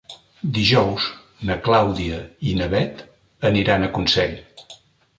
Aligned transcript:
Dijous 0.53 1.09
na 1.51 1.59
Clàudia 1.69 2.23
i 2.53 2.57
na 2.63 2.73
Bet 2.75 3.07
aniran 3.55 3.87
a 3.87 3.95
Consell. 3.99 4.39